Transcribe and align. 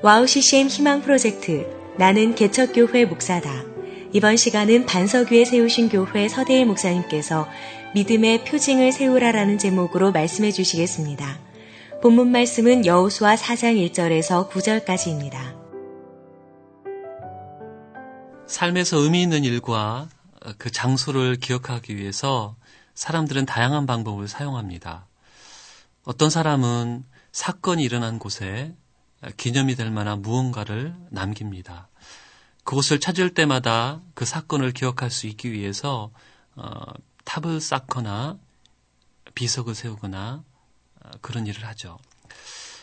와우 0.00 0.28
CCM 0.28 0.68
희망 0.68 1.02
프로젝트 1.02 1.66
나는 1.98 2.36
개척교회 2.36 3.04
목사다. 3.06 3.64
이번 4.12 4.36
시간은 4.36 4.86
반석 4.86 5.32
위에 5.32 5.44
세우신 5.44 5.88
교회 5.88 6.28
서대일 6.28 6.66
목사님께서 6.66 7.48
믿음의 7.96 8.44
표징을 8.44 8.92
세우라라는 8.92 9.58
제목으로 9.58 10.12
말씀해 10.12 10.52
주시겠습니다. 10.52 11.40
본문 12.00 12.30
말씀은 12.30 12.86
여호수아 12.86 13.34
4장 13.34 13.90
1절에서 13.90 14.48
9절까지입니다. 14.48 15.58
삶에서 18.46 18.98
의미 18.98 19.22
있는 19.22 19.42
일과 19.42 20.08
그 20.58 20.70
장소를 20.70 21.40
기억하기 21.40 21.96
위해서 21.96 22.54
사람들은 22.94 23.46
다양한 23.46 23.86
방법을 23.86 24.28
사용합니다. 24.28 25.08
어떤 26.04 26.30
사람은 26.30 27.04
사건이 27.32 27.82
일어난 27.82 28.20
곳에 28.20 28.76
기념이 29.36 29.74
될 29.74 29.90
만한 29.90 30.22
무언가를 30.22 30.94
남깁니다. 31.10 31.88
그곳을 32.64 33.00
찾을 33.00 33.34
때마다 33.34 34.02
그 34.14 34.24
사건을 34.24 34.72
기억할 34.72 35.10
수 35.10 35.26
있기 35.26 35.52
위해서 35.52 36.10
어, 36.54 36.70
탑을 37.24 37.60
쌓거나 37.60 38.38
비석을 39.34 39.74
세우거나 39.74 40.44
어, 41.02 41.10
그런 41.20 41.46
일을 41.46 41.64
하죠. 41.66 41.98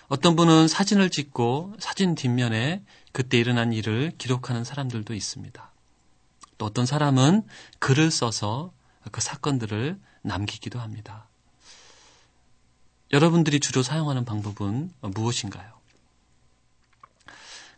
어떤 0.08 0.36
분은 0.36 0.68
사진을 0.68 1.10
찍고 1.10 1.76
사진 1.80 2.16
뒷면에 2.16 2.84
그때 3.12 3.38
일어난 3.38 3.74
일을 3.74 4.12
기록하는 4.18 4.64
사람들도 4.64 5.14
있습니다. 5.14 5.72
또 6.58 6.66
어떤 6.66 6.86
사람은 6.86 7.44
글을 7.80 8.12
써서 8.12 8.72
그 9.12 9.22
사건들을 9.22 10.00
남기기도 10.22 10.80
합니다. 10.80 11.28
여러분들이 13.12 13.60
주로 13.60 13.84
사용하는 13.84 14.26
방법은 14.26 14.92
무엇인가요? 15.02 15.75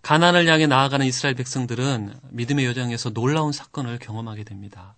가난을 0.01 0.47
향해 0.47 0.67
나아가는 0.67 1.05
이스라엘 1.05 1.35
백성들은 1.35 2.19
믿음의 2.31 2.65
여정에서 2.65 3.11
놀라운 3.11 3.51
사건을 3.51 3.99
경험하게 3.99 4.43
됩니다. 4.43 4.95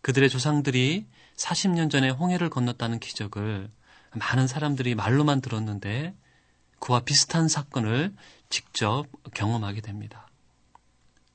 그들의 0.00 0.28
조상들이 0.28 1.06
40년 1.36 1.90
전에 1.90 2.10
홍해를 2.10 2.50
건넜다는 2.50 2.98
기적을 3.00 3.70
많은 4.14 4.46
사람들이 4.46 4.94
말로만 4.94 5.40
들었는데 5.40 6.14
그와 6.78 7.00
비슷한 7.00 7.48
사건을 7.48 8.14
직접 8.50 9.06
경험하게 9.32 9.80
됩니다. 9.80 10.28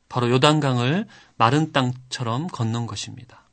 바로 0.07 0.29
요단강을 0.29 1.07
마른 1.37 1.71
땅처럼 1.71 2.47
건넌 2.47 2.87
것입니다. 2.87 3.49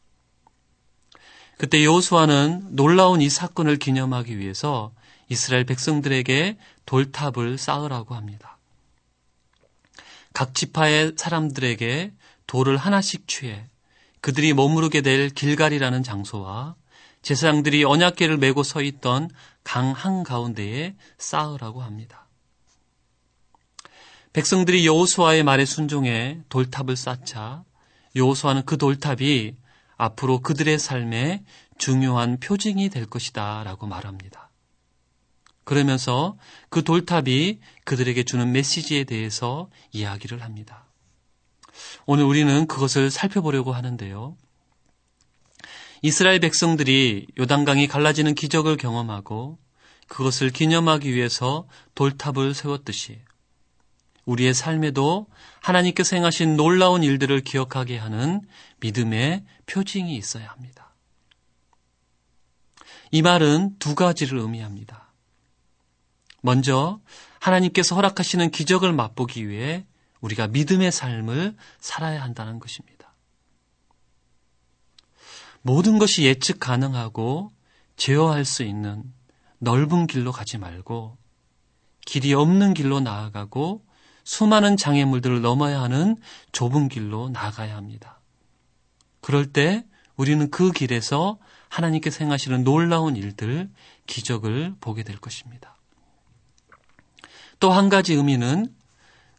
그때 1.58 1.84
여호수아는 1.84 2.76
놀라운 2.76 3.22
이 3.22 3.30
사건을 3.30 3.78
기념하기 3.78 4.38
위해서 4.38 4.92
이스라엘 5.28 5.64
백성들에게 5.64 6.58
돌탑을 6.84 7.58
쌓으라고 7.58 8.14
합니다. 8.14 8.55
각 10.36 10.54
지파의 10.54 11.14
사람들에게 11.16 12.12
돌을 12.46 12.76
하나씩 12.76 13.26
취해 13.26 13.70
그들이 14.20 14.52
머무르게 14.52 15.00
될 15.00 15.30
길갈이라는 15.30 16.02
장소와 16.02 16.74
제사장들이 17.22 17.84
언약계를 17.84 18.36
메고 18.36 18.62
서 18.62 18.82
있던 18.82 19.30
강 19.64 19.92
한가운데에 19.92 20.94
쌓으라고 21.16 21.80
합니다. 21.80 22.28
백성들이 24.34 24.86
여호수아의 24.86 25.42
말에 25.42 25.64
순종해 25.64 26.42
돌탑을 26.50 26.96
쌓자 26.96 27.64
여호수아는 28.14 28.66
그 28.66 28.76
돌탑이 28.76 29.54
앞으로 29.96 30.40
그들의 30.40 30.78
삶에 30.78 31.44
중요한 31.78 32.38
표징이 32.40 32.90
될 32.90 33.06
것이다 33.06 33.64
라고 33.64 33.86
말합니다. 33.86 34.45
그러면서 35.66 36.38
그 36.70 36.84
돌탑이 36.84 37.58
그들에게 37.84 38.22
주는 38.22 38.52
메시지에 38.52 39.02
대해서 39.02 39.68
이야기를 39.90 40.42
합니다. 40.42 40.84
오늘 42.06 42.22
우리는 42.22 42.68
그것을 42.68 43.10
살펴보려고 43.10 43.72
하는데요. 43.72 44.36
이스라엘 46.02 46.38
백성들이 46.38 47.26
요단강이 47.36 47.88
갈라지는 47.88 48.36
기적을 48.36 48.76
경험하고 48.76 49.58
그것을 50.06 50.50
기념하기 50.50 51.12
위해서 51.12 51.66
돌탑을 51.96 52.54
세웠듯이 52.54 53.18
우리의 54.24 54.54
삶에도 54.54 55.26
하나님께서 55.60 56.14
행하신 56.14 56.56
놀라운 56.56 57.02
일들을 57.02 57.40
기억하게 57.40 57.98
하는 57.98 58.40
믿음의 58.78 59.44
표징이 59.66 60.16
있어야 60.16 60.48
합니다. 60.48 60.94
이 63.10 63.20
말은 63.20 63.80
두 63.80 63.96
가지를 63.96 64.38
의미합니다. 64.38 65.05
먼저 66.46 67.00
하나님께서 67.40 67.96
허락하시는 67.96 68.52
기적을 68.52 68.92
맛보기 68.92 69.48
위해 69.48 69.84
우리가 70.20 70.46
믿음의 70.46 70.92
삶을 70.92 71.56
살아야 71.80 72.22
한다는 72.22 72.60
것입니다. 72.60 73.12
모든 75.62 75.98
것이 75.98 76.24
예측 76.24 76.60
가능하고 76.60 77.52
제어할 77.96 78.44
수 78.44 78.62
있는 78.62 79.02
넓은 79.58 80.06
길로 80.06 80.30
가지 80.30 80.56
말고 80.56 81.18
길이 82.04 82.32
없는 82.32 82.74
길로 82.74 83.00
나아가고 83.00 83.84
수많은 84.22 84.76
장애물들을 84.76 85.40
넘어야 85.40 85.82
하는 85.82 86.16
좁은 86.52 86.88
길로 86.88 87.28
나아가야 87.28 87.74
합니다. 87.74 88.20
그럴 89.20 89.52
때 89.52 89.84
우리는 90.14 90.48
그 90.52 90.70
길에서 90.70 91.38
하나님께서 91.68 92.24
행하시는 92.24 92.62
놀라운 92.62 93.16
일들, 93.16 93.68
기적을 94.06 94.76
보게 94.80 95.02
될 95.02 95.18
것입니다. 95.18 95.75
또 97.60 97.72
한 97.72 97.88
가지 97.88 98.14
의미는 98.14 98.74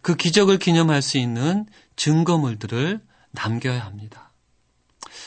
그 0.01 0.15
기적을 0.15 0.57
기념할 0.57 1.01
수 1.01 1.17
있는 1.17 1.65
증거물들을 1.95 3.01
남겨야 3.31 3.85
합니다. 3.85 4.31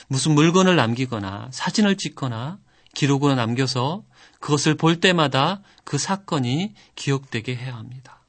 무슨 0.08 0.32
물건을 0.32 0.76
남기거나 0.76 1.48
사진을 1.52 1.96
찍거나 1.96 2.58
기록으로 2.94 3.34
남겨서 3.34 4.04
그것을 4.40 4.76
볼 4.76 5.00
때마다 5.00 5.62
그 5.84 5.98
사건이 5.98 6.74
기억되게 6.96 7.54
해야 7.54 7.76
합니다. 7.76 8.24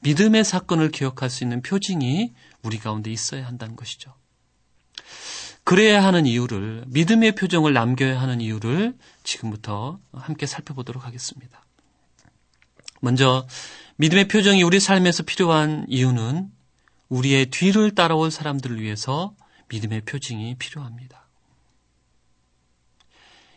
믿음의 0.00 0.44
사건을 0.44 0.90
기억할 0.90 1.28
수 1.28 1.44
있는 1.44 1.60
표징이 1.60 2.32
우리 2.62 2.78
가운데 2.78 3.10
있어야 3.10 3.46
한다는 3.46 3.76
것이죠. 3.76 4.14
그래야 5.64 6.02
하는 6.02 6.24
이유를, 6.26 6.84
믿음의 6.88 7.34
표정을 7.34 7.74
남겨야 7.74 8.20
하는 8.20 8.40
이유를 8.40 8.96
지금부터 9.22 10.00
함께 10.12 10.46
살펴보도록 10.46 11.04
하겠습니다. 11.04 11.62
먼저 13.00 13.46
믿음의 13.96 14.28
표정이 14.28 14.62
우리 14.62 14.80
삶에서 14.80 15.24
필요한 15.24 15.84
이유는 15.88 16.50
우리의 17.08 17.46
뒤를 17.46 17.94
따라올 17.94 18.30
사람들을 18.30 18.80
위해서 18.80 19.34
믿음의 19.68 20.02
표징이 20.02 20.56
필요합니다. 20.58 21.26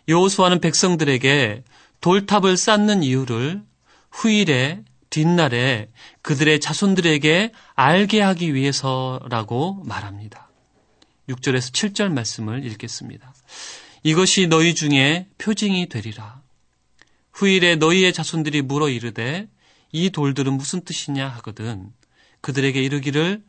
여호수아는 0.08 0.60
백성들에게 0.60 1.64
돌탑을 2.02 2.58
쌓는 2.58 3.04
이유를 3.04 3.64
후일에 4.12 4.84
뒷날에 5.10 5.90
그들의 6.22 6.60
자손들에게 6.60 7.52
알게 7.76 8.22
하기 8.22 8.54
위해서라고 8.54 9.82
말합니다. 9.86 10.50
6절에서 11.30 11.72
7절 11.72 12.12
말씀을 12.12 12.66
읽겠습니다. 12.66 13.34
이것이 14.04 14.48
너희 14.48 14.76
중에 14.76 15.28
표징이 15.38 15.88
되리라. 15.88 16.43
후일에 17.34 17.76
너희의 17.76 18.14
자손들이 18.14 18.62
물어 18.62 18.90
이르되 18.90 19.48
이 19.92 20.10
돌들은 20.10 20.54
무슨 20.54 20.82
뜻이냐 20.82 21.28
하거든 21.28 21.92
그들에게 22.42 22.82
이르기를 22.82 23.44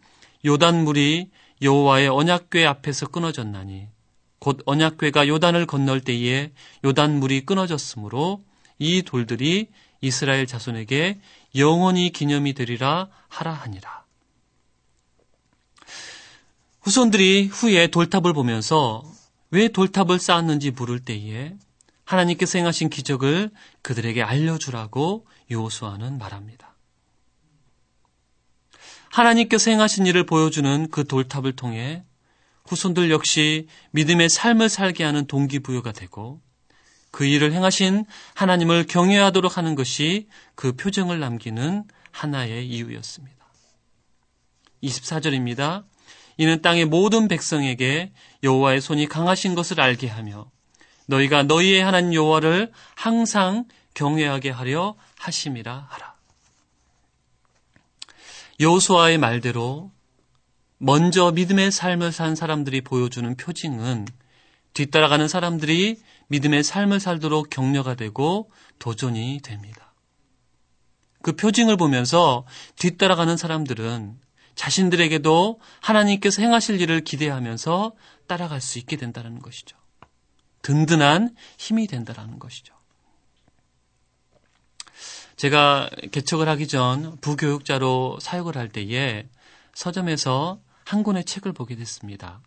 요단물이 0.45 1.31
여호와의 1.62 2.09
언약궤 2.09 2.67
앞에서 2.67 3.06
끊어졌나니 3.09 3.89
곧 4.39 4.61
언약궤가 4.67 5.28
요단을 5.28 5.67
건널 5.67 6.00
때에 6.00 6.53
요단물이 6.84 7.47
끊어졌으므로 7.47 8.44
이 8.79 9.03
돌들이 9.03 9.69
이스라엘 10.00 10.47
자손에게 10.47 11.19
영원히 11.56 12.11
기념이 12.11 12.53
되리라 12.53 13.09
하라 13.29 13.53
하니라. 13.53 14.05
후손들이 16.82 17.47
후에 17.47 17.87
돌탑을 17.87 18.35
보면서 18.35 19.03
왜 19.50 19.69
돌탑을 19.69 20.19
쌓았는지 20.19 20.73
물을 20.73 21.00
때에 21.00 21.55
하나님께서 22.05 22.59
행하신 22.59 22.91
기적을 22.91 23.51
그들에게 23.83 24.23
알려주라고 24.23 25.27
요수아는 25.51 26.19
말합니다. 26.19 26.75
하나님께서 29.11 29.71
행하신 29.71 30.06
일을 30.06 30.27
보여주는 30.27 30.89
그 30.91 31.05
돌탑을 31.05 31.55
통해 31.55 32.05
후손들 32.67 33.11
역시 33.11 33.69
믿음의 33.93 34.29
삶을 34.29 34.69
살게 34.69 35.05
하는 35.05 35.27
동기부여가 35.27 35.93
되고 35.93 36.41
그 37.11 37.25
일을 37.25 37.53
행하신 37.53 38.07
하나님을 38.35 38.87
경외하도록 38.87 39.57
하는 39.57 39.77
것이 39.77 40.27
그 40.57 40.73
표정을 40.73 41.21
남기는 41.21 41.85
하나의 42.11 42.67
이유였습니다. 42.69 43.37
24절입니다. 44.83 45.85
이는 46.39 46.61
땅의 46.61 46.87
모든 46.87 47.29
백성에게 47.29 48.12
여호와의 48.43 48.81
손이 48.81 49.07
강하신 49.07 49.55
것을 49.55 49.81
알게 49.81 50.09
하며 50.09 50.50
너희가 51.06 51.43
너희의 51.45 51.83
하나님 51.83 52.15
여호와를 52.15 52.73
항상 52.95 53.67
경외하게 53.95 54.51
하려 54.51 54.97
하심이라 55.19 55.87
하라. 55.91 56.15
여호수아의 58.61 59.19
말대로 59.19 59.93
먼저 60.79 61.31
믿음의 61.33 61.73
삶을 61.73 62.12
산 62.12 62.35
사람들이 62.35 62.83
보여주는 62.83 63.37
표징은 63.37 64.06
뒤따라가는 64.75 65.29
사람들이 65.29 66.01
믿음의 66.29 66.65
삶을 66.65 67.01
살도록 67.01 67.50
격려가 67.50 67.95
되고 67.95 68.50
도전이 68.79 69.41
됩니다. 69.43 69.93
그 71.23 71.33
표징을 71.33 71.77
보면서 71.77 72.45
뒤따라가는 72.77 73.37
사람들은 73.37 74.21
자신들에게도 74.55 75.61
하나님께서 75.81 76.43
행하실 76.43 76.81
일을 76.81 77.03
기대하면서 77.03 77.93
따라갈 78.27 78.61
수 78.61 78.79
있게 78.79 78.97
된다는 78.97 79.41
것이죠. 79.41 79.77
든든한 80.64 81.37
힘이 81.58 81.87
된다는 81.87 82.40
것이죠. 82.40 82.75
제가 85.37 85.90
개척을 86.11 86.49
하기 86.49 86.66
전 86.66 87.16
부교육자로 87.20 88.19
사역을 88.20 88.56
할 88.56 88.69
때에 88.69 89.28
서점에서 89.75 90.61
한 90.84 91.02
권의 91.02 91.25
책을 91.25 91.52
보게 91.52 91.76
됐습니다. 91.76 92.40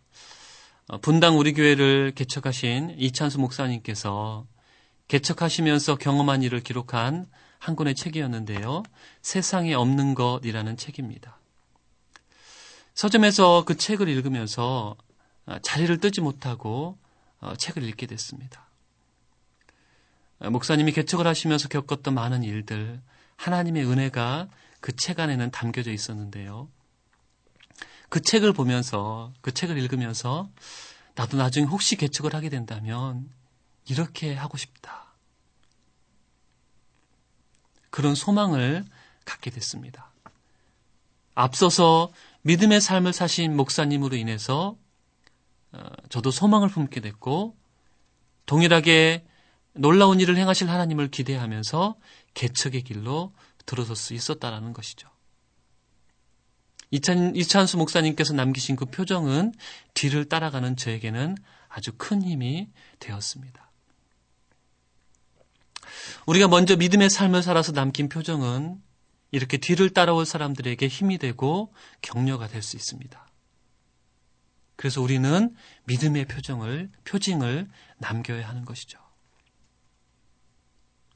어, 0.88 0.98
분당 0.98 1.38
우리 1.38 1.52
교회를 1.52 2.12
개척하신 2.14 2.96
이찬수 2.98 3.38
목사님께서 3.38 4.46
개척하시면서 5.06 5.96
경험한 5.96 6.42
일을 6.42 6.60
기록한 6.60 7.26
한 7.58 7.76
권의 7.76 7.94
책이었는데요. 7.94 8.82
세상에 9.22 9.74
없는 9.74 10.14
것이라는 10.14 10.76
책입니다. 10.76 11.38
서점에서 12.94 13.64
그 13.64 13.76
책을 13.76 14.08
읽으면서 14.08 14.96
어, 15.46 15.58
자리를 15.62 15.98
뜨지 15.98 16.20
못하고 16.20 16.98
어, 16.98 17.07
책을 17.58 17.82
읽게 17.84 18.06
됐습니다. 18.06 18.68
목사님이 20.38 20.92
개척을 20.92 21.26
하시면서 21.26 21.68
겪었던 21.68 22.14
많은 22.14 22.42
일들, 22.42 23.00
하나님의 23.36 23.84
은혜가 23.84 24.48
그 24.80 24.92
책 24.92 25.20
안에는 25.20 25.50
담겨져 25.50 25.90
있었는데요. 25.92 26.68
그 28.08 28.20
책을 28.20 28.52
보면서, 28.52 29.32
그 29.40 29.52
책을 29.52 29.76
읽으면서, 29.78 30.48
나도 31.14 31.36
나중에 31.36 31.66
혹시 31.66 31.96
개척을 31.96 32.34
하게 32.34 32.48
된다면, 32.48 33.28
이렇게 33.86 34.34
하고 34.34 34.56
싶다. 34.56 35.14
그런 37.90 38.14
소망을 38.14 38.84
갖게 39.24 39.50
됐습니다. 39.50 40.10
앞서서 41.34 42.12
믿음의 42.42 42.80
삶을 42.80 43.12
사신 43.12 43.56
목사님으로 43.56 44.16
인해서 44.16 44.70
어, 44.70 44.87
저도 46.08 46.30
소망을 46.30 46.68
품게 46.68 47.00
됐고 47.00 47.56
동일하게 48.46 49.26
놀라운 49.74 50.20
일을 50.20 50.36
행하실 50.36 50.68
하나님을 50.70 51.08
기대하면서 51.10 51.96
개척의 52.34 52.82
길로 52.82 53.32
들어설 53.66 53.94
수 53.96 54.14
있었다라는 54.14 54.72
것이죠. 54.72 55.08
이찬, 56.90 57.36
이찬수 57.36 57.76
목사님께서 57.76 58.32
남기신 58.32 58.76
그 58.76 58.86
표정은 58.86 59.52
뒤를 59.92 60.24
따라가는 60.24 60.76
저에게는 60.76 61.36
아주 61.68 61.92
큰 61.98 62.22
힘이 62.22 62.70
되었습니다. 62.98 63.70
우리가 66.26 66.48
먼저 66.48 66.76
믿음의 66.76 67.10
삶을 67.10 67.42
살아서 67.42 67.72
남긴 67.72 68.08
표정은 68.08 68.82
이렇게 69.30 69.58
뒤를 69.58 69.90
따라올 69.90 70.24
사람들에게 70.24 70.88
힘이 70.88 71.18
되고 71.18 71.74
격려가 72.00 72.48
될 72.48 72.62
수 72.62 72.76
있습니다. 72.76 73.27
그래서 74.78 75.02
우리는 75.02 75.56
믿음의 75.86 76.26
표정을, 76.26 76.88
표징을 77.04 77.68
남겨야 77.98 78.48
하는 78.48 78.64
것이죠. 78.64 78.96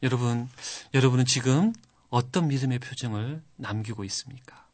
여러분, 0.03 0.51
여러분은 0.95 1.27
지금 1.27 1.73
어떤 2.11 2.49
믿음의 2.49 2.81
표정을 2.81 3.41
남기고 3.55 4.03
있습니까? 4.03 4.67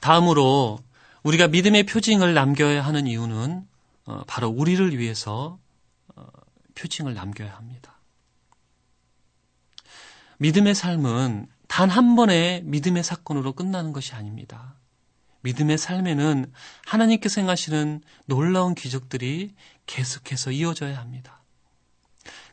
다음으로 0.00 0.78
우리가 1.22 1.48
믿음의 1.48 1.86
표징을 1.86 2.34
남겨야 2.34 2.84
하는 2.84 3.06
이유는 3.06 3.66
어, 4.04 4.24
바로 4.26 4.48
우리를 4.50 4.98
위해서 4.98 5.58
어, 6.14 6.26
표징을 6.74 7.14
남겨야 7.14 7.56
합니다. 7.56 7.94
믿음의 10.36 10.74
삶은 10.74 11.48
단 11.68 11.88
한 11.88 12.16
번의 12.16 12.64
믿음의 12.64 13.02
사건으로 13.02 13.54
끝나는 13.54 13.94
것이 13.94 14.12
아닙니다. 14.12 14.74
믿음의 15.42 15.78
삶에는 15.78 16.52
하나님께서 16.86 17.40
행하시는 17.40 18.02
놀라운 18.26 18.74
기적들이 18.74 19.54
계속해서 19.86 20.50
이어져야 20.50 20.98
합니다. 20.98 21.42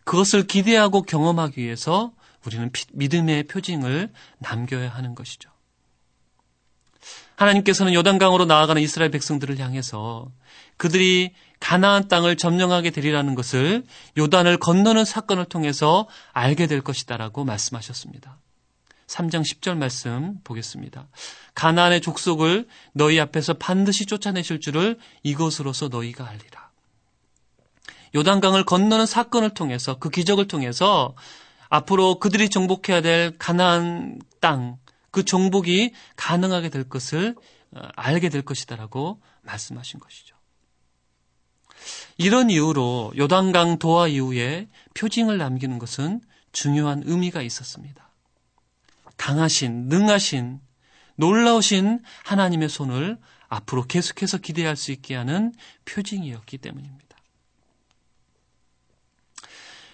그것을 0.04 0.48
기대하고 0.48 1.02
경험하기 1.02 1.62
위해서 1.62 2.14
우리는 2.46 2.72
믿음의 2.94 3.46
표징을 3.46 4.12
남겨야 4.40 4.90
하는 4.90 5.16
것이죠. 5.16 5.50
하나님께서는 7.36 7.94
요단강으로 7.94 8.46
나아가는 8.46 8.82
이스라엘 8.82 9.12
백성들을 9.12 9.60
향해서 9.60 10.32
그들이 10.78 11.34
가나안 11.60 12.08
땅을 12.08 12.38
점령하게 12.38 12.92
되리라는 12.92 13.36
것을 13.36 13.84
요단을 14.18 14.58
건너는 14.58 15.04
사건을 15.04 15.46
통해서 15.46 16.08
알게 16.32 16.68
될 16.68 16.82
것이다라고 16.82 17.44
말씀하셨습니다. 17.44 18.38
3장 19.08 19.42
10절 19.42 19.78
말씀 19.78 20.40
보겠습니다. 20.44 21.08
가나안의 21.54 22.02
족속을 22.02 22.68
너희 22.94 23.20
앞에서 23.20 23.54
반드시 23.54 24.06
쫓아내실 24.06 24.60
줄을 24.60 24.98
이것으로서 25.24 25.90
너희가 25.90 26.28
알리라. 26.28 26.72
요단강을 28.16 28.64
건너는 28.64 29.06
사건을 29.06 29.54
통해서 29.54 30.00
그 30.00 30.10
기적을 30.10 30.48
통해서 30.48 31.16
앞으로 31.70 32.20
그들이 32.20 32.50
정복해야 32.50 33.02
될 33.02 33.38
가나안 33.38 34.20
땅, 34.40 34.78
그 35.12 35.24
정복이 35.24 35.94
가능하게 36.16 36.70
될 36.70 36.88
것을 36.88 37.36
어, 37.72 37.82
알게 37.96 38.30
될 38.30 38.42
것이다라고 38.42 39.22
말씀하신 39.42 40.00
것이죠. 40.00 40.36
이런 42.18 42.50
이유로 42.50 43.14
요단강 43.18 43.80
도하 43.80 44.08
이후에 44.08 44.70
표징을 44.94 45.38
남기는 45.38 45.78
것은 45.78 46.22
중요한 46.52 47.04
의미가 47.06 47.42
있었습니다. 47.42 48.05
강하신, 49.18 49.88
능하신, 49.88 50.60
놀라우신 51.16 52.02
하나님의 52.24 52.70
손을 52.70 53.18
앞으로 53.48 53.86
계속해서 53.86 54.40
기대할 54.40 54.76
수 54.76 54.92
있게 54.92 55.16
하는 55.16 55.54
표징이었기 55.86 56.58
때문입니다. 56.58 57.06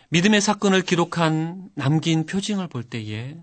믿음의 0.09 0.41
사건을 0.41 0.81
기록한 0.81 1.69
남긴 1.73 2.25
표징을 2.25 2.67
볼 2.67 2.83
때에 2.83 3.37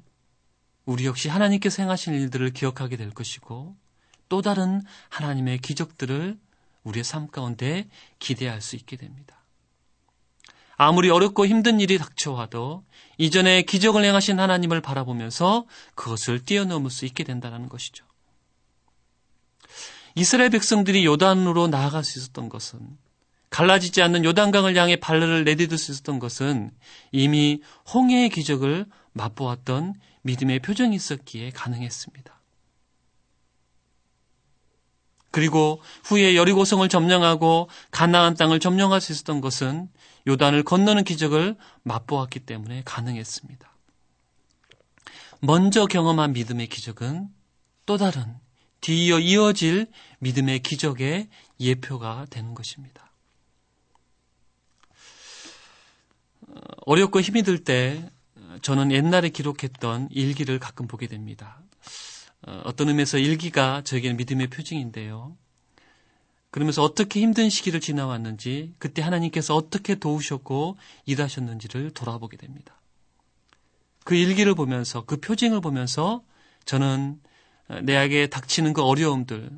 우리 0.85 1.07
역시 1.07 1.29
하나님께서 1.29 1.83
행하신 1.83 2.15
일들을 2.15 2.51
기억하게 2.51 2.97
될 2.97 3.11
것이고 3.11 3.77
또 4.29 4.43
다른 4.43 4.83
하나님의 5.09 5.59
기적들을 5.59 6.39
우리의 6.85 7.05
삶 7.05 7.29
가운데 7.29 7.89
기대할 8.19 8.61
수 8.61 8.77
있게 8.77 8.97
됩니다. 8.97 9.38
아무리 10.79 11.11
어렵고 11.11 11.45
힘든 11.45 11.81
일이 11.81 11.99
닥쳐와도 11.99 12.85
이전에 13.19 13.63
기적을 13.63 14.05
행하신 14.05 14.39
하나님을 14.39 14.81
바라보면서 14.81 15.67
그것을 15.97 16.45
뛰어넘을 16.45 16.91
수 16.91 17.05
있게 17.05 17.25
된다는 17.25 17.69
것이죠. 17.69 18.07
이스라엘 20.15 20.51
백성들이 20.51 21.05
요단으로 21.05 21.67
나아갈 21.67 22.05
수 22.05 22.21
있었던 22.21 22.49
것은 22.49 22.97
갈라지지 23.51 24.03
않는 24.03 24.25
요단강을 24.25 24.77
향해 24.77 24.97
발을 24.97 25.45
내디딜 25.45 25.77
수 25.77 25.91
있었던 25.91 26.21
것은 26.21 26.71
이미 27.11 27.61
홍해의 27.93 28.29
기적을 28.29 28.87
맛보았던 29.13 29.95
믿음의 30.23 30.61
표정이 30.61 30.95
있었기에 30.95 31.51
가능했습니다. 31.51 32.38
그리고 35.39 35.81
후에 36.03 36.35
여리고성을 36.35 36.89
점령하고 36.89 37.69
가나안 37.93 38.35
땅을 38.35 38.59
점령할 38.59 39.01
수 39.01 39.13
있었던 39.13 39.41
것은 39.41 39.89
요단을 40.27 40.65
건너는 40.65 41.05
기적을 41.05 41.55
맛보았기 41.85 42.41
때문에 42.41 42.83
가능했습니다. 42.85 43.73
먼저 45.39 45.87
경험한 45.87 46.33
믿음의 46.33 46.67
기적은 46.67 47.29
또 47.87 47.97
다른 47.97 48.35
뒤이어 48.81 49.21
이어질 49.21 49.87
믿음의 50.19 50.59
기적의 50.59 51.29
예표가 51.61 52.27
되는 52.31 52.53
것입니다. 52.55 53.13
어렵고 56.85 57.21
힘이 57.21 57.45
들 57.45 57.63
때 57.63 58.11
저는 58.63 58.91
옛날에 58.91 59.29
기록했던 59.29 60.09
일기를 60.11 60.59
가끔 60.59 60.89
보게 60.89 61.07
됩니다. 61.07 61.61
어, 62.47 62.63
어떤 62.65 62.89
의미에서 62.89 63.19
일기가 63.19 63.83
저에게는 63.83 64.17
믿음의 64.17 64.49
표징인데요. 64.49 65.37
그러면서 66.51 66.83
어떻게 66.83 67.21
힘든 67.21 67.51
시기를 67.51 67.81
지나왔는지, 67.81 68.75
그때 68.79 69.03
하나님께서 69.03 69.55
어떻게 69.55 69.97
도우셨고 69.97 70.79
일하셨는지를 71.05 71.91
돌아보게 71.93 72.37
됩니다. 72.37 72.81
그 74.05 74.15
일기를 74.15 74.55
보면서, 74.55 75.05
그 75.05 75.19
표징을 75.19 75.61
보면서 75.61 76.23
저는 76.65 77.21
내에게 77.83 78.29
닥치는 78.29 78.73
그 78.73 78.83
어려움들, 78.83 79.51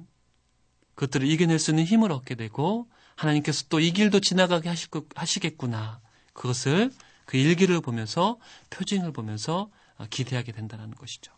그것들을 0.97 1.29
이겨낼 1.29 1.59
수 1.61 1.71
있는 1.71 1.85
힘을 1.85 2.11
얻게 2.11 2.35
되고, 2.35 2.89
하나님께서 3.15 3.67
또 3.69 3.79
이 3.79 3.93
길도 3.93 4.21
지나가게 4.21 4.71
하시겠구나. 5.15 6.01
그것을 6.33 6.91
그 7.27 7.37
일기를 7.37 7.81
보면서 7.81 8.39
표징을 8.71 9.13
보면서 9.13 9.71
어, 9.99 10.07
기대하게 10.09 10.53
된다는 10.53 10.91
것이죠. 10.93 11.33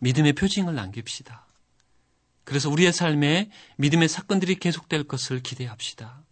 믿음의 0.00 0.34
표징을 0.34 0.74
남깁시다. 0.74 1.46
그래서 2.44 2.70
우리의 2.70 2.92
삶에 2.92 3.50
믿음의 3.76 4.08
사건들이 4.08 4.56
계속될 4.56 5.04
것을 5.04 5.42
기대합시다. 5.42 6.22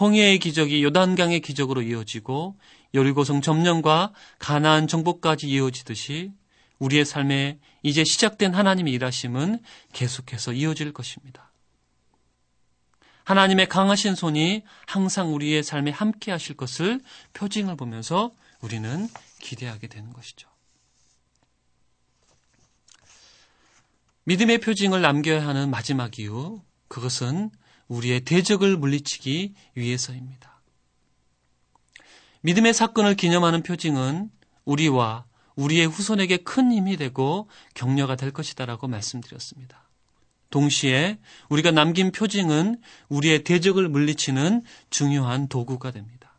홍해의 0.00 0.38
기적이 0.38 0.82
요단강의 0.84 1.40
기적으로 1.40 1.82
이어지고 1.82 2.56
여리고성 2.94 3.42
점령과 3.42 4.12
가나안 4.38 4.86
정복까지 4.86 5.48
이어지듯이 5.48 6.32
우리의 6.78 7.04
삶에 7.04 7.58
이제 7.82 8.04
시작된 8.04 8.54
하나님의 8.54 8.92
일하심은 8.94 9.60
계속해서 9.92 10.52
이어질 10.52 10.92
것입니다. 10.92 11.52
하나님의 13.24 13.68
강하신 13.68 14.14
손이 14.14 14.62
항상 14.86 15.34
우리의 15.34 15.62
삶에 15.62 15.90
함께 15.90 16.30
하실 16.30 16.56
것을 16.56 17.00
표징을 17.32 17.76
보면서 17.76 18.32
우리는 18.60 19.08
기대하게 19.40 19.88
되는 19.88 20.12
것이죠. 20.12 20.53
믿음의 24.24 24.58
표징을 24.58 25.02
남겨야 25.02 25.46
하는 25.46 25.70
마지막 25.70 26.18
이유, 26.18 26.62
그것은 26.88 27.50
우리의 27.88 28.20
대적을 28.22 28.76
물리치기 28.76 29.54
위해서입니다. 29.74 30.62
믿음의 32.40 32.74
사건을 32.74 33.14
기념하는 33.14 33.62
표징은 33.62 34.30
우리와 34.64 35.26
우리의 35.56 35.86
후손에게 35.86 36.38
큰 36.38 36.72
힘이 36.72 36.96
되고 36.96 37.48
격려가 37.74 38.16
될 38.16 38.32
것이다라고 38.32 38.88
말씀드렸습니다. 38.88 39.88
동시에 40.50 41.18
우리가 41.48 41.70
남긴 41.70 42.12
표징은 42.12 42.80
우리의 43.08 43.44
대적을 43.44 43.88
물리치는 43.88 44.62
중요한 44.90 45.48
도구가 45.48 45.90
됩니다. 45.90 46.32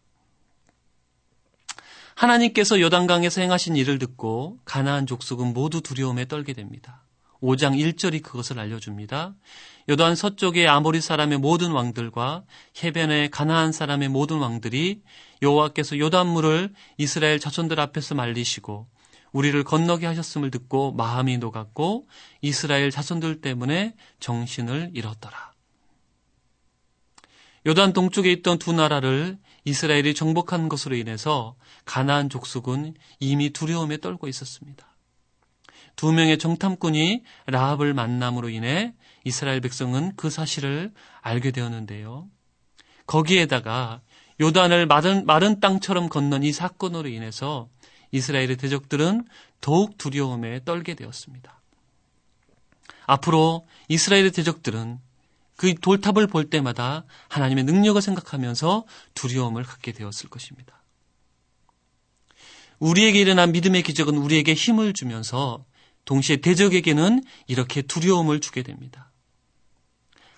하나님께서 2.16 2.80
요단강에서 2.80 3.42
행하신 3.42 3.76
일을 3.76 4.00
듣고 4.00 4.60
가나안 4.64 5.06
족속은 5.06 5.54
모두 5.54 5.82
두려움에 5.82 6.26
떨게 6.26 6.54
됩니다. 6.54 7.05
5장 7.46 7.78
1절이 7.78 8.24
그것을 8.24 8.60
알려줍니다. 8.60 9.36
요단 9.88 10.16
서쪽의 10.16 10.68
아모리 10.68 11.00
사람의 11.00 11.38
모든 11.38 11.72
왕들과 11.72 12.44
해변의 12.84 13.30
가나안 13.30 13.72
사람의 13.72 14.10
모든 14.10 14.40
왕들이 14.40 15.02
여호와께서 15.42 16.00
요단물을 16.00 16.74
이스라엘 16.98 17.40
자손들 17.40 17.80
앞에서 17.80 18.16
말리시고 18.16 18.88
우리를 19.32 19.64
건너게 19.64 20.06
하셨음을 20.08 20.50
듣고 20.50 20.94
마음이 20.94 21.38
녹았고 21.38 22.08
이스라엘 22.42 22.90
자손들 22.90 23.42
때문에 23.42 23.96
정신을 24.20 24.92
잃었더라. 24.94 25.54
요단 27.68 27.94
동쪽에 27.94 28.32
있던 28.32 28.60
두 28.60 28.74
나라를 28.74 29.38
이스라엘이 29.66 30.14
정복한 30.14 30.70
것으로 30.70 30.96
인해서 30.96 31.56
가나안 31.84 32.30
족속은 32.30 32.94
이미 33.20 33.50
두려움에 33.50 33.98
떨고 33.98 34.28
있었습니다. 34.28 34.95
두 35.96 36.12
명의 36.12 36.38
정탐꾼이 36.38 37.24
라합을 37.48 37.94
만남으로 37.94 38.50
인해 38.50 38.94
이스라엘 39.24 39.62
백성은 39.62 40.16
그 40.16 40.30
사실을 40.30 40.94
알게 41.22 41.52
되었는데요. 41.52 42.28
거기에다가 43.08 44.02
요단을 44.42 44.86
마른, 44.86 45.26
마른 45.26 45.60
땅처럼 45.60 46.10
건넌 46.10 46.44
이 46.44 46.52
사건으로 46.52 47.08
인해서 47.08 47.70
이스라엘의 48.12 48.58
대적들은 48.58 49.28
더욱 49.62 49.98
두려움에 49.98 50.64
떨게 50.64 50.96
되었습니다. 50.96 51.62
앞으로 53.08 53.66
이스라엘의 53.88 54.32
대적들은 54.32 55.00
그 55.58 55.74
돌탑을 55.76 56.28
볼 56.28 56.50
때마다 56.50 57.06
하나님의 57.30 57.64
능력을 57.64 58.02
생각하면서 58.02 58.86
두려움을 59.14 59.64
갖게 59.64 59.92
되었을 59.92 60.30
것입니다. 60.30 60.84
우리에게 62.80 63.22
일어난 63.22 63.54
믿음의 63.54 63.84
기적은 63.84 64.18
우리에게 64.18 64.54
힘을 64.54 64.94
주면서 64.94 65.64
동시에 66.06 66.38
대적에게는 66.38 67.24
이렇게 67.48 67.82
두려움을 67.82 68.40
주게 68.40 68.64
됩니다. 68.64 69.12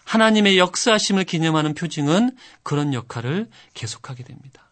하나님의 0.06 0.58
역사심을 0.58 1.26
기념하는 1.26 1.74
표징은 1.74 2.36
그런 2.64 2.94
역할을 2.94 3.50
계속하게 3.74 4.24
됩니다. 4.24 4.72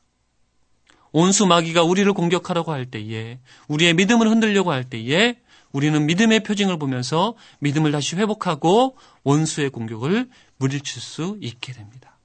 온수 1.11 1.45
마귀가 1.45 1.83
우리를 1.83 2.11
공격하려고 2.13 2.71
할 2.71 2.85
때에 2.85 3.39
우리의 3.67 3.93
믿음을 3.93 4.27
흔들려고 4.27 4.71
할 4.71 4.89
때에 4.89 5.37
우리는 5.71 6.05
믿음의 6.05 6.43
표징을 6.43 6.79
보면서 6.79 7.35
믿음을 7.59 7.91
다시 7.91 8.15
회복하고 8.15 8.97
원수의 9.23 9.69
공격을 9.71 10.29
물리칠 10.57 11.01
수 11.01 11.37
있게 11.41 11.73
됩니다. 11.73 12.17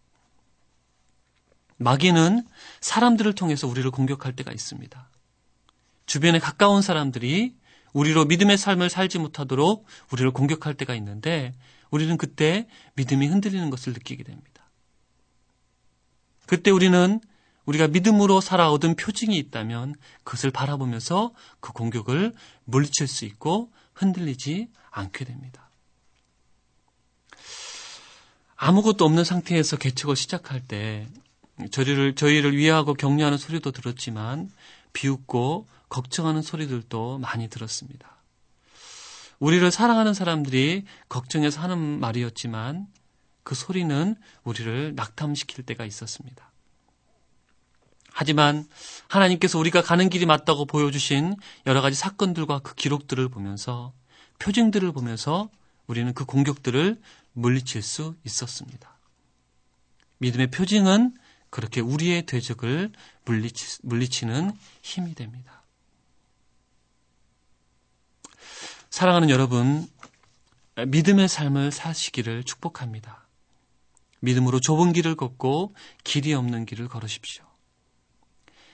마귀는 1.79 2.47
사람들을 2.81 3.33
통해서 3.35 3.67
우리를 3.67 3.91
공격할 3.91 4.37
때가 4.37 4.53
있습니다. 4.53 5.09
주변에 6.07 6.39
가까운 6.39 6.83
사람들이 6.83 7.55
우리로 7.93 8.25
믿음의 8.25 8.59
삶을 8.59 8.91
살지 8.91 9.19
못하도록 9.19 9.85
우리를 10.13 10.31
공격할 10.31 10.75
때가 10.75 10.95
있는데 10.97 11.55
우리는 11.91 12.17
그때 12.17 12.69
믿음이 12.95 13.27
흔들리는 13.27 13.69
것을 13.71 13.93
느끼게 13.93 14.23
됩니다. 14.25 14.69
그때 16.47 16.71
우리는 16.71 17.21
우리가 17.65 17.89
믿음으로 17.89 18.41
살아 18.41 18.71
얻은 18.73 18.97
표징이 18.97 19.37
있다면 19.37 19.95
그것을 20.25 20.51
바라보면서 20.51 21.33
그 21.61 21.73
공격을 21.73 22.33
물리칠 22.65 23.07
수 23.07 23.25
있고 23.25 23.71
흔들리지 23.95 24.69
않게 24.91 25.25
됩니다. 25.25 25.71
아무것도 28.57 29.05
없는 29.05 29.25
상태에서 29.25 29.77
개척을 29.77 30.17
시작할 30.17 30.61
때 30.61 31.07
저희를, 31.71 32.15
저희를 32.15 32.57
위하고 32.57 32.95
격려하는 32.95 33.39
소리도 33.39 33.71
들었지만 33.71 34.51
비웃고 34.93 35.67
걱정하는 35.91 36.41
소리들도 36.41 37.19
많이 37.19 37.49
들었습니다. 37.49 38.17
우리를 39.39 39.71
사랑하는 39.71 40.15
사람들이 40.15 40.85
걱정해서 41.09 41.61
하는 41.61 42.01
말이었지만 42.01 42.87
그 43.43 43.55
소리는 43.55 44.17
우리를 44.45 44.95
낙담시킬 44.95 45.65
때가 45.65 45.85
있었습니다. 45.85 46.51
하지만 48.13 48.67
하나님께서 49.09 49.59
우리가 49.59 49.83
가는 49.83 50.09
길이 50.09 50.27
맞다고 50.27 50.67
보여주신 50.67 51.37
여러 51.67 51.81
가지 51.81 51.97
사건들과 51.97 52.59
그 52.61 52.75
기록들을 52.75 53.29
보면서 53.29 53.93
표징들을 54.39 54.93
보면서 54.93 55.49
우리는 55.87 56.13
그 56.13 56.25
공격들을 56.25 57.01
물리칠 57.33 57.83
수 57.83 58.15
있었습니다. 58.25 58.99
믿음의 60.19 60.51
표징은 60.51 61.15
그렇게 61.49 61.81
우리의 61.81 62.27
대적을 62.27 62.93
물리치, 63.25 63.79
물리치는 63.83 64.53
힘이 64.83 65.15
됩니다. 65.15 65.60
사랑하는 68.91 69.31
여러분, 69.31 69.89
믿음의 70.85 71.29
삶을 71.29 71.71
사시기를 71.71 72.43
축복합니다. 72.43 73.29
믿음으로 74.19 74.59
좁은 74.59 74.93
길을 74.93 75.15
걷고 75.15 75.75
길이 76.03 76.35
없는 76.35 76.67
길을 76.67 76.89
걸으십시오. 76.89 77.45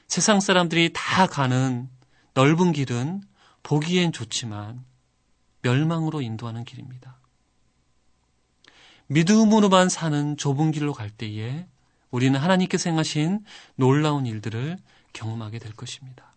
세상 0.09 0.41
사람들이 0.41 0.91
다 0.95 1.27
가는 1.27 1.91
넓은 2.33 2.73
길은 2.73 3.23
보기엔 3.63 4.13
좋지만 4.13 4.85
멸망으로 5.61 6.23
인도하는 6.23 6.65
길입니다. 6.65 7.19
믿음으로만 9.09 9.91
사는 9.91 10.37
좁은 10.39 10.73
길로 10.73 10.95
갈 10.95 11.11
때에 11.11 11.67
우리는 12.11 12.39
하나님께서 12.41 12.89
행하신 12.89 13.45
놀라운 13.75 14.27
일들을 14.27 14.79
경험하게 15.13 15.59
될 15.59 15.73
것입니다. 15.73 16.35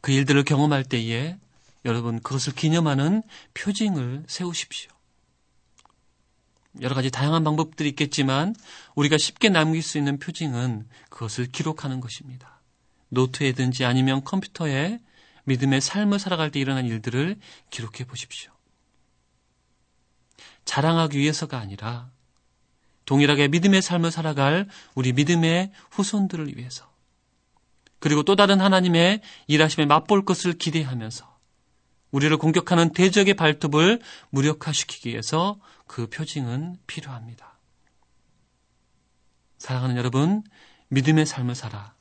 그 0.00 0.12
일들을 0.12 0.44
경험할 0.44 0.84
때에 0.84 1.38
여러분 1.84 2.20
그것을 2.20 2.54
기념하는 2.54 3.22
표징을 3.54 4.24
세우십시오. 4.26 4.90
여러 6.80 6.94
가지 6.94 7.10
다양한 7.10 7.44
방법들이 7.44 7.88
있겠지만 7.90 8.54
우리가 8.94 9.18
쉽게 9.18 9.50
남길 9.50 9.82
수 9.82 9.98
있는 9.98 10.18
표징은 10.18 10.88
그것을 11.10 11.46
기록하는 11.46 12.00
것입니다. 12.00 12.60
노트에든지 13.10 13.84
아니면 13.84 14.24
컴퓨터에 14.24 15.00
믿음의 15.44 15.80
삶을 15.80 16.18
살아갈 16.18 16.50
때 16.50 16.60
일어난 16.60 16.86
일들을 16.86 17.36
기록해 17.70 18.04
보십시오. 18.04 18.52
자랑하기 20.64 21.18
위해서가 21.18 21.58
아니라 21.58 22.10
동일하게 23.04 23.48
믿음의 23.48 23.82
삶을 23.82 24.10
살아갈 24.10 24.68
우리 24.94 25.12
믿음의 25.12 25.72
후손들을 25.90 26.56
위해서 26.56 26.90
그리고 27.98 28.22
또 28.22 28.36
다른 28.36 28.60
하나님의 28.60 29.20
일하심에 29.48 29.86
맛볼 29.86 30.24
것을 30.24 30.54
기대하면서 30.54 31.31
우리를 32.12 32.36
공격하는 32.36 32.92
대적의 32.92 33.34
발톱을 33.34 34.00
무력화시키기 34.30 35.10
위해서 35.10 35.58
그 35.86 36.06
표징은 36.08 36.76
필요합니다. 36.86 37.58
사랑하는 39.58 39.96
여러분, 39.96 40.42
믿음의 40.88 41.26
삶을 41.26 41.54
살아 41.54 41.94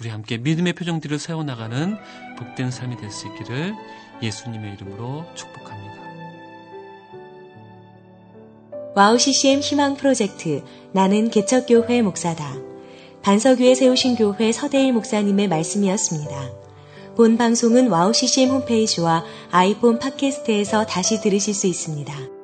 우리 0.00 0.08
함께 0.08 0.38
믿음의 0.38 0.72
표징들을 0.72 1.18
세워나가는 1.18 1.98
복된 2.38 2.70
삶이 2.70 2.96
될 2.96 3.10
수 3.10 3.26
있기를 3.28 3.74
예수님의 4.22 4.74
이름으로 4.74 5.26
축복합니다. 5.34 6.00
와우 8.94 9.18
CCM 9.18 9.60
희망 9.60 9.96
프로젝트 9.96 10.64
나는 10.92 11.30
개척교회 11.30 12.02
목사다. 12.02 12.54
반석 13.22 13.60
위에 13.60 13.74
세우신 13.74 14.16
교회 14.16 14.52
서대일 14.52 14.92
목사님의 14.94 15.48
말씀이었습니다. 15.48 16.69
본 17.20 17.36
방송은 17.36 17.88
와우 17.90 18.14
CCM 18.14 18.48
홈페이지와 18.48 19.22
아이폰 19.50 19.98
팟캐스트에서 19.98 20.86
다시 20.86 21.20
들으실 21.20 21.52
수 21.52 21.66
있습니다. 21.66 22.39